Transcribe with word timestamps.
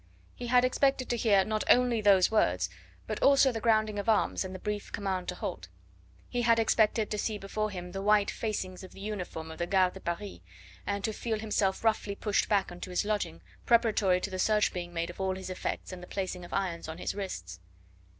He 0.33 0.47
had 0.47 0.65
expected 0.65 1.09
to 1.09 1.15
hear 1.15 1.45
not 1.45 1.63
only 1.69 2.01
those 2.01 2.31
words, 2.31 2.71
but 3.05 3.21
also 3.21 3.51
the 3.51 3.59
grounding 3.61 3.99
of 3.99 4.09
arms 4.09 4.43
and 4.43 4.55
the 4.55 4.57
brief 4.57 4.91
command 4.91 5.27
to 5.27 5.35
halt. 5.35 5.67
He 6.27 6.41
had 6.41 6.57
expected 6.57 7.11
to 7.11 7.19
see 7.19 7.37
before 7.37 7.69
him 7.69 7.91
the 7.91 8.01
white 8.01 8.31
facings 8.31 8.83
of 8.83 8.93
the 8.93 8.99
uniform 8.99 9.51
of 9.51 9.59
the 9.59 9.67
Garde 9.67 9.93
de 9.93 9.99
Paris, 9.99 10.39
and 10.87 11.03
to 11.03 11.13
feel 11.13 11.37
himself 11.37 11.83
roughly 11.83 12.15
pushed 12.15 12.49
back 12.49 12.71
into 12.71 12.89
his 12.89 13.05
lodging 13.05 13.41
preparatory 13.67 14.19
to 14.21 14.31
the 14.31 14.39
search 14.39 14.73
being 14.73 14.91
made 14.91 15.11
of 15.11 15.21
all 15.21 15.35
his 15.35 15.51
effects 15.51 15.91
and 15.91 16.01
the 16.01 16.07
placing 16.07 16.43
of 16.43 16.51
irons 16.51 16.87
on 16.89 16.97
his 16.97 17.13
wrists. 17.13 17.59